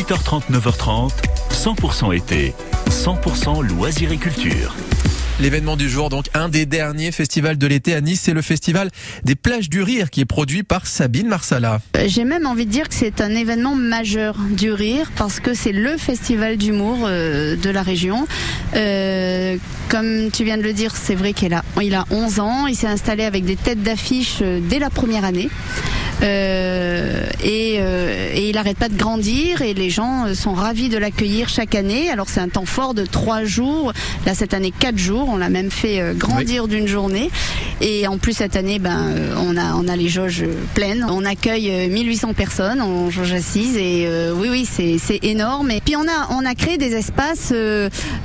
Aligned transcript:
8h30, 0.00 0.50
9h30, 0.50 1.10
100% 1.52 2.16
été, 2.16 2.54
100% 2.88 3.62
loisirs 3.62 4.12
et 4.12 4.16
culture. 4.16 4.74
L'événement 5.40 5.76
du 5.76 5.90
jour, 5.90 6.08
donc 6.08 6.24
un 6.32 6.48
des 6.48 6.64
derniers 6.64 7.12
festivals 7.12 7.58
de 7.58 7.66
l'été 7.66 7.94
à 7.94 8.00
Nice, 8.00 8.22
c'est 8.24 8.32
le 8.32 8.40
festival 8.40 8.88
des 9.24 9.34
plages 9.34 9.68
du 9.68 9.82
rire 9.82 10.08
qui 10.08 10.22
est 10.22 10.24
produit 10.24 10.62
par 10.62 10.86
Sabine 10.86 11.28
Marsala. 11.28 11.82
Euh, 11.98 12.04
J'ai 12.06 12.24
même 12.24 12.46
envie 12.46 12.64
de 12.64 12.70
dire 12.70 12.88
que 12.88 12.94
c'est 12.94 13.20
un 13.20 13.34
événement 13.34 13.74
majeur 13.74 14.36
du 14.38 14.72
rire 14.72 15.12
parce 15.16 15.38
que 15.38 15.52
c'est 15.52 15.72
le 15.72 15.98
festival 15.98 16.56
d'humour 16.56 17.00
euh, 17.02 17.56
de 17.56 17.68
la 17.68 17.82
région. 17.82 18.26
Euh, 18.76 19.58
comme 19.90 20.30
tu 20.32 20.44
viens 20.44 20.56
de 20.56 20.62
le 20.62 20.72
dire, 20.72 20.96
c'est 20.96 21.14
vrai 21.14 21.34
qu'il 21.34 21.52
a, 21.52 21.62
il 21.82 21.94
a 21.94 22.06
11 22.10 22.40
ans, 22.40 22.66
il 22.66 22.74
s'est 22.74 22.86
installé 22.86 23.24
avec 23.24 23.44
des 23.44 23.56
têtes 23.56 23.82
d'affiche 23.82 24.40
dès 24.40 24.78
la 24.78 24.88
première 24.88 25.26
année. 25.26 25.50
Euh, 26.22 27.26
et, 27.42 27.76
euh, 27.78 28.30
et 28.34 28.48
il 28.48 28.54
n'arrête 28.54 28.76
pas 28.76 28.88
de 28.88 28.96
grandir 28.96 29.62
et 29.62 29.74
les 29.74 29.90
gens 29.90 30.26
euh, 30.26 30.34
sont 30.34 30.52
ravis 30.52 30.88
de 30.88 30.98
l'accueillir 30.98 31.48
chaque 31.48 31.74
année. 31.74 32.10
Alors 32.10 32.28
c'est 32.28 32.40
un 32.40 32.48
temps 32.48 32.66
fort 32.66 32.94
de 32.94 33.06
trois 33.06 33.44
jours, 33.44 33.92
là 34.26 34.34
cette 34.34 34.54
année 34.54 34.72
quatre 34.76 34.98
jours, 34.98 35.28
on 35.30 35.36
l'a 35.36 35.48
même 35.48 35.70
fait 35.70 36.00
euh, 36.00 36.12
grandir 36.14 36.68
d'une 36.68 36.86
journée. 36.86 37.30
Et 37.80 38.06
en 38.06 38.18
plus 38.18 38.34
cette 38.34 38.56
année, 38.56 38.78
ben 38.78 39.06
euh, 39.08 39.34
on 39.38 39.56
a 39.56 39.74
on 39.74 39.88
a 39.88 39.96
les 39.96 40.08
jauges 40.08 40.44
pleines. 40.74 41.06
On 41.08 41.24
accueille 41.24 41.70
euh, 41.70 41.88
1800 41.88 42.34
personnes 42.34 42.82
en 42.82 43.10
jauge 43.10 43.32
assise 43.32 43.76
et 43.76 44.04
euh, 44.06 44.34
oui 44.36 44.48
oui 44.50 44.68
c'est 44.70 44.98
c'est 44.98 45.20
énorme. 45.22 45.70
Et 45.70 45.80
puis 45.80 45.96
on 45.96 46.02
a 46.02 46.28
on 46.30 46.44
a 46.44 46.54
créé 46.54 46.76
des 46.76 46.94
espaces 46.94 47.52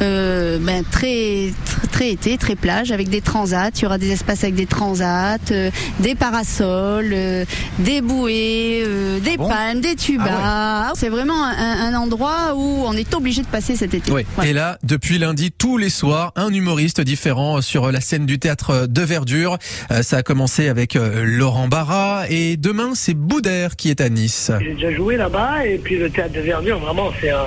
ben, 0.00 0.84
très 0.90 1.52
très 1.64 1.79
très 1.90 2.10
été, 2.10 2.38
très 2.38 2.54
plage 2.56 2.92
avec 2.92 3.08
des 3.08 3.20
transats. 3.20 3.70
Il 3.76 3.82
y 3.82 3.86
aura 3.86 3.98
des 3.98 4.10
espaces 4.10 4.44
avec 4.44 4.54
des 4.54 4.66
transats, 4.66 5.36
euh, 5.50 5.70
des 6.00 6.14
parasols, 6.14 7.10
euh, 7.12 7.44
des 7.78 8.00
bouées, 8.00 8.82
euh, 8.84 9.20
des 9.20 9.36
bon 9.36 9.48
palmes, 9.48 9.80
des 9.80 9.96
tubas. 9.96 10.92
C'est 10.94 11.08
vraiment 11.08 11.44
un, 11.44 11.92
un 11.92 11.94
endroit 11.94 12.54
où 12.54 12.84
on 12.86 12.92
est 12.94 13.14
obligé 13.14 13.42
de 13.42 13.46
passer 13.48 13.76
cet 13.76 13.94
été. 13.94 14.10
Oui. 14.12 14.22
Et 14.44 14.52
là, 14.52 14.78
depuis 14.82 15.18
lundi, 15.18 15.50
tous 15.50 15.76
les 15.78 15.90
soirs, 15.90 16.32
un 16.36 16.52
humoriste 16.52 17.00
différent 17.00 17.60
sur 17.60 17.90
la 17.92 18.00
scène 18.00 18.26
du 18.26 18.38
théâtre 18.38 18.86
de 18.86 19.02
Verdure. 19.02 19.58
Euh, 19.90 20.02
Ça 20.02 20.18
a 20.18 20.22
commencé 20.22 20.68
avec 20.68 20.96
euh, 20.96 21.24
Laurent 21.26 21.68
Barra 21.68 22.24
et 22.28 22.56
demain, 22.56 22.92
c'est 22.94 23.14
Boudère 23.14 23.76
qui 23.76 23.90
est 23.90 24.00
à 24.00 24.08
Nice. 24.08 24.50
J'ai 24.60 24.74
déjà 24.74 24.92
joué 24.92 25.16
là-bas 25.16 25.66
et 25.66 25.78
puis 25.78 25.98
le 25.98 26.10
théâtre 26.10 26.32
de 26.34 26.40
Verdure, 26.40 26.78
vraiment, 26.78 27.10
c'est 27.20 27.30
un, 27.30 27.46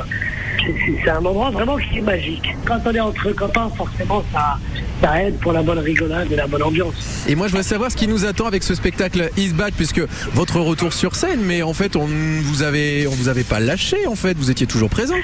c'est- 0.66 1.09
un 1.09 1.17
endroit 1.17 1.52
vraiment 1.52 1.78
qui 1.78 2.00
est 2.00 2.02
magique. 2.02 2.56
Quand 2.66 2.80
on 2.86 2.92
est 2.92 3.00
entre 3.00 3.31
copains, 3.31 3.69
forcément, 3.75 4.23
ça, 4.31 4.58
aide 5.19 5.38
pour 5.39 5.52
la 5.52 5.61
bonne 5.61 5.80
rigolade 5.80 6.31
et 6.31 6.36
la 6.36 6.47
bonne 6.47 6.64
ambiance. 6.64 7.25
Et 7.28 7.36
moi, 7.36 7.47
je 7.47 7.52
voudrais 7.52 7.64
savoir 7.64 7.92
ce 7.92 7.97
qui 7.97 8.08
nous 8.08 8.25
attend 8.25 8.47
avec 8.47 8.64
ce 8.64 8.73
spectacle 8.73 9.30
Is 9.38 9.50
Back, 9.50 9.73
puisque 9.75 10.02
votre 10.34 10.59
retour 10.59 10.94
sur 10.94 11.16
scène, 11.16 11.41
mais 11.44 11.61
en 11.61 11.73
fait, 11.73 11.95
on 11.95 12.08
vous 12.08 12.64
avait, 12.64 13.06
on 13.08 13.11
vous 13.11 13.28
avait 13.28 13.44
pas 13.44 13.59
lâché, 13.59 14.08
en 14.08 14.16
fait, 14.16 14.38
vous 14.38 14.50
étiez 14.50 14.66
toujours 14.66 14.89
présent. 14.89 15.16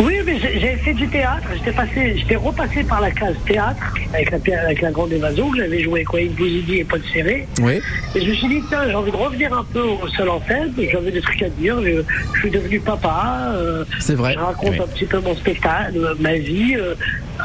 Oui, 0.00 0.16
mais 0.26 0.38
j'ai 0.40 0.76
fait 0.76 0.92
du 0.94 1.06
théâtre. 1.08 1.46
J'étais 1.54 1.70
passé, 1.72 2.16
j'étais 2.16 2.34
repassé 2.34 2.82
par 2.82 3.00
la 3.00 3.12
case 3.12 3.36
théâtre 3.46 3.94
avec 4.12 4.30
la, 4.32 4.60
avec 4.62 4.80
la 4.82 4.90
grande 4.90 5.12
évasion 5.12 5.50
que 5.50 5.58
j'avais 5.58 5.82
joué 5.82 6.04
avec 6.10 6.34
Bouzidi 6.34 6.78
et 6.78 6.84
Paul 6.84 7.00
Serré. 7.12 7.46
Oui. 7.60 7.80
Et 8.16 8.20
je 8.20 8.28
me 8.30 8.34
suis 8.34 8.48
dit, 8.48 8.60
tiens, 8.68 8.88
j'ai 8.88 8.94
envie 8.94 9.12
de 9.12 9.16
revenir 9.16 9.52
un 9.56 9.64
peu 9.72 9.80
au 9.82 10.08
seul 10.08 10.28
en 10.30 10.40
scène. 10.48 10.72
J'avais 10.90 11.12
des 11.12 11.20
trucs 11.20 11.42
à 11.42 11.48
dire. 11.48 11.80
Je, 11.80 12.02
je 12.34 12.40
suis 12.40 12.50
devenu 12.50 12.80
papa. 12.80 13.52
euh, 13.54 13.84
C'est 14.00 14.16
vrai. 14.16 14.32
Je 14.34 14.38
raconte 14.40 14.70
Oui. 14.70 14.80
un 14.82 14.86
petit 14.88 15.04
peu 15.06 15.20
mon 15.20 15.36
spectacle, 15.36 15.96
euh, 15.96 16.14
ma 16.18 16.34
vie, 16.34 16.74
euh, 16.76 16.94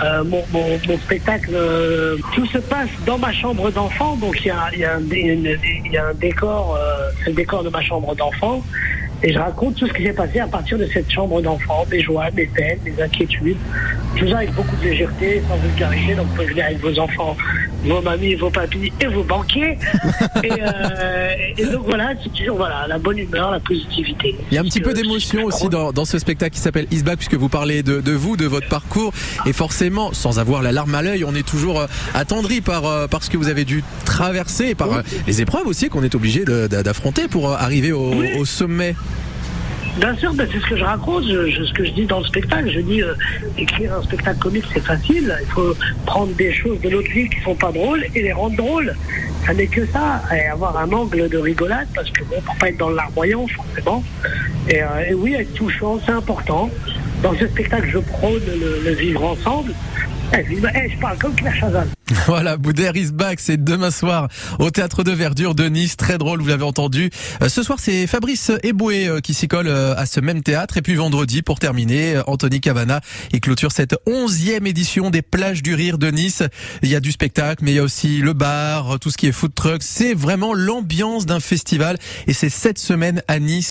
euh, 0.04 0.24
mon, 0.24 0.44
mon, 0.52 0.80
mon 0.88 0.98
spectacle. 0.98 1.52
euh, 1.54 2.18
tout 2.34 2.48
se 2.48 2.58
passe 2.58 2.90
dans 3.06 3.20
ma 3.20 3.32
chambre 3.32 3.70
d'enfant. 3.70 4.16
Donc 4.16 4.40
il 4.44 4.48
y 4.48 4.50
a, 4.50 4.70
y, 4.76 4.84
a 4.86 4.98
y 5.00 5.98
a 5.98 6.08
un 6.08 6.14
décor, 6.16 6.76
euh, 6.82 7.10
c'est 7.24 7.30
le 7.30 7.36
décor 7.36 7.64
de 7.64 7.70
ma 7.70 7.82
chambre 7.84 8.16
d'enfant. 8.16 8.64
Et 9.22 9.34
je 9.34 9.40
raconte 9.40 9.76
tout 9.76 9.88
ce 9.88 9.94
qui 9.94 10.04
s'est 10.04 10.14
passé 10.14 10.40
à 10.40 10.48
partir 10.48 10.78
de 10.78 10.86
cette 10.86 11.12
chambre 11.12 11.42
d'enfant, 11.42 11.86
mes 11.92 12.02
joies, 12.02 12.32
mes 12.36 12.46
peines, 12.46 12.80
mes 12.86 13.02
inquiétudes. 13.02 13.58
Tout 14.16 14.28
ça 14.28 14.38
avec 14.38 14.54
beaucoup 14.54 14.76
de 14.78 14.84
légèreté, 14.84 15.42
sans 15.48 15.58
vulgarité. 15.58 16.16
Donc 16.16 16.28
vous 16.28 16.34
pouvez 16.36 16.48
venir 16.48 16.66
avec 16.66 16.80
vos 16.82 17.00
enfants, 17.00 17.38
vos 17.84 18.02
mamies, 18.02 18.36
vos 18.36 18.50
papis 18.50 18.92
et 19.00 19.06
vos 19.08 19.24
banquiers. 19.24 19.78
et, 20.44 20.52
euh, 20.52 21.30
et 21.58 21.66
donc 21.66 21.86
voilà, 21.86 22.14
c'est 22.22 22.34
toujours 22.34 22.58
voilà, 22.58 22.86
la 22.88 22.98
bonne 22.98 23.18
humeur, 23.18 23.52
la 23.52 23.60
positivité. 23.60 24.36
Il 24.52 24.56
y 24.56 24.58
a 24.58 24.62
un 24.62 24.66
petit 24.66 24.82
peu 24.82 24.94
d'émotion 24.94 25.44
aussi 25.46 25.70
dans, 25.70 25.92
dans 25.92 26.06
ce 26.06 26.18
spectacle 26.20 26.54
qui 26.56 26.60
s'appelle 26.62 26.88
Is 26.92 27.04
Back, 27.04 27.18
puisque 27.18 27.36
vous 27.36 27.50
parlez 27.50 27.84
de, 27.84 28.02
de 28.02 28.12
vous, 28.12 28.36
de 28.36 28.46
votre 28.46 28.68
parcours, 28.68 29.14
et 29.46 29.54
forcément, 29.54 30.12
sans 30.14 30.40
avoir 30.40 30.62
la 30.62 30.72
larme 30.72 30.96
à 30.96 31.02
l'œil, 31.02 31.24
on 31.24 31.36
est 31.36 31.48
toujours 31.48 31.80
euh, 31.80 31.88
attendri 32.14 32.62
par, 32.62 32.86
euh, 32.86 33.08
par 33.08 33.24
ce 33.24 33.30
que 33.30 33.38
vous 33.38 33.48
avez 33.48 33.64
dû 33.64 33.84
traverser, 34.06 34.70
et 34.70 34.76
par 34.76 34.90
les 35.28 35.42
épreuves 35.42 35.68
aussi 35.68 35.88
qu'on 35.90 36.04
est 36.04 36.16
obligé 36.16 36.44
d'affronter 36.46 37.28
pour 37.28 37.52
arriver 37.52 37.92
au, 37.92 38.14
Oui. 38.16 38.28
au 38.40 38.46
sommet. 38.46 38.96
Bien 40.00 40.16
sûr, 40.16 40.34
ben, 40.34 40.48
c'est 40.52 40.60
ce 40.60 40.66
que 40.66 40.78
je 40.78 40.84
raconte, 40.84 41.26
je- 41.28 41.64
ce 41.66 41.74
que 41.74 41.84
je 41.84 41.92
dis 41.92 42.06
dans 42.06 42.20
le 42.20 42.26
spectacle. 42.26 42.70
Je 42.72 42.80
dis, 42.80 43.02
euh, 43.04 43.14
écrire 43.58 43.96
un 43.96 44.02
spectacle 44.02 44.40
comique, 44.40 44.64
c'est 44.74 44.80
facile. 44.86 45.36
Il 45.42 45.52
faut 45.52 45.76
prendre 46.06 46.34
des 46.36 46.54
choses 46.54 46.80
de 46.82 46.90
notre 46.90 47.10
vie 47.10 47.28
qui 47.30 47.42
sont 47.42 47.56
pas 47.56 47.72
drôles 47.72 48.06
et 48.16 48.22
les 48.22 48.32
rendre 48.32 48.56
drôles. 48.56 48.96
Ça 49.46 49.54
n'est 49.54 49.68
que 49.68 49.86
ça, 49.88 50.22
et 50.34 50.46
avoir 50.48 50.78
un 50.78 50.90
angle 50.94 51.28
de 51.28 51.38
rigolade, 51.38 51.88
parce 51.94 52.10
que 52.12 52.24
bon, 52.24 52.40
pour 52.46 52.56
pas 52.56 52.70
être 52.70 52.78
dans 52.78 52.90
larmoyant, 52.92 53.46
forcément. 53.48 54.04
Et, 54.70 54.82
euh, 54.82 55.10
et 55.10 55.14
oui, 55.14 55.34
être 55.38 55.54
touchant, 55.54 56.00
c'est 56.06 56.14
important. 56.14 56.70
Dans 57.22 57.36
ce 57.38 57.48
spectacle, 57.48 57.90
je 57.92 58.00
prône 58.00 58.42
le 58.86 58.92
vivre 58.92 59.24
ensemble. 59.26 59.74
Eh, 60.34 60.46
eh. 60.76 60.90
Voilà, 62.28 62.58
Boudère 62.58 62.96
is 62.96 63.12
back, 63.12 63.40
c'est 63.40 63.64
demain 63.64 63.92
soir 63.92 64.28
au 64.58 64.70
théâtre 64.70 65.04
de 65.04 65.12
Verdure 65.12 65.56
de 65.56 65.68
Nice, 65.70 65.96
très 65.98 66.18
drôle, 66.18 66.42
vous 66.42 66.48
l'avez 66.48 66.64
entendu. 66.64 67.10
Euh, 67.42 67.50
ce 67.50 67.64
soir, 67.64 67.80
c'est 67.80 68.08
Fabrice 68.08 68.52
Eboué 68.64 69.08
euh, 69.08 69.20
qui 69.22 69.34
s'y 69.34 69.48
colle 69.48 69.68
euh, 69.68 69.96
à 69.96 70.06
ce 70.06 70.20
même 70.20 70.42
théâtre. 70.42 70.78
Et 70.78 70.82
puis 70.82 70.96
vendredi, 70.96 71.42
pour 71.42 71.60
terminer, 71.60 72.22
Anthony 72.28 72.62
Cavana, 72.62 73.02
il 73.32 73.40
clôture 73.42 73.72
cette 73.72 73.96
onzième 74.06 74.68
édition 74.68 75.10
des 75.10 75.22
plages 75.22 75.64
du 75.64 75.76
rire 75.76 75.98
de 75.98 76.10
Nice. 76.10 76.44
Il 76.82 76.90
y 76.90 76.96
a 76.96 77.00
du 77.00 77.12
spectacle, 77.12 77.64
mais 77.64 77.72
il 77.72 77.76
y 77.76 77.80
a 77.80 77.84
aussi 77.84 78.20
le 78.20 78.34
bar, 78.34 79.00
tout 79.00 79.12
ce 79.12 79.18
qui 79.18 79.28
est 79.28 79.32
food 79.32 79.54
truck. 79.54 79.82
C'est 79.82 80.14
vraiment 80.14 80.54
l'ambiance 80.54 81.26
d'un 81.26 81.40
festival. 81.40 81.98
Et 82.28 82.34
c'est 82.34 82.50
cette 82.50 82.80
semaine 82.80 83.22
à 83.28 83.40
Nice 83.40 83.68